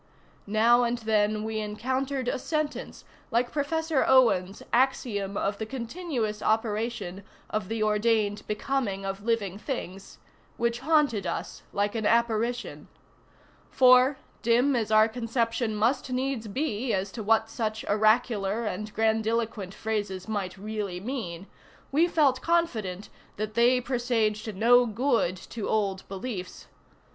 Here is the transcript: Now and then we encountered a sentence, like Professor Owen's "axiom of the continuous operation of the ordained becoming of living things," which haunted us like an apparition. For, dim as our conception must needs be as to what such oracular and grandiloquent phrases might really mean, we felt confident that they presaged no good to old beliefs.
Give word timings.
Now 0.47 0.81
and 0.81 0.97
then 0.97 1.43
we 1.43 1.59
encountered 1.59 2.27
a 2.27 2.39
sentence, 2.39 3.05
like 3.29 3.51
Professor 3.51 4.03
Owen's 4.03 4.63
"axiom 4.73 5.37
of 5.37 5.59
the 5.59 5.65
continuous 5.67 6.41
operation 6.41 7.23
of 7.51 7.67
the 7.69 7.83
ordained 7.83 8.41
becoming 8.47 9.05
of 9.05 9.23
living 9.23 9.59
things," 9.59 10.17
which 10.57 10.79
haunted 10.79 11.27
us 11.27 11.61
like 11.71 11.93
an 11.93 12.07
apparition. 12.07 12.87
For, 13.69 14.17
dim 14.41 14.75
as 14.75 14.89
our 14.89 15.07
conception 15.07 15.75
must 15.75 16.09
needs 16.09 16.47
be 16.47 16.91
as 16.95 17.11
to 17.11 17.21
what 17.21 17.47
such 17.47 17.85
oracular 17.87 18.65
and 18.65 18.91
grandiloquent 18.95 19.75
phrases 19.75 20.27
might 20.27 20.57
really 20.57 20.99
mean, 20.99 21.45
we 21.91 22.07
felt 22.07 22.41
confident 22.41 23.09
that 23.37 23.53
they 23.53 23.79
presaged 23.79 24.55
no 24.55 24.87
good 24.87 25.37
to 25.37 25.67
old 25.69 26.07
beliefs. 26.07 26.65